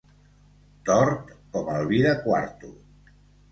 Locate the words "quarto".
2.25-2.75